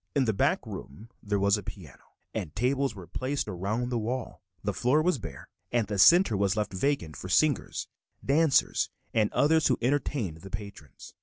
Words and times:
In 0.15 0.25
the 0.25 0.33
back 0.33 0.65
room 0.65 1.11
there 1.21 1.37
was 1.37 1.57
a 1.57 1.61
piano, 1.61 2.01
and 2.33 2.55
tables 2.55 2.95
were 2.95 3.05
placed 3.05 3.47
around 3.47 3.89
the 3.89 3.99
wall. 3.99 4.41
The 4.63 4.73
floor 4.73 4.99
was 5.03 5.19
bare 5.19 5.47
and 5.71 5.85
the 5.85 5.99
center 5.99 6.35
was 6.35 6.57
left 6.57 6.73
vacant 6.73 7.15
for 7.15 7.29
singers, 7.29 7.87
dancers, 8.25 8.89
and 9.13 9.31
others 9.31 9.67
who 9.67 9.77
entertained 9.79 10.37
the 10.37 10.49
patrons. 10.49 11.13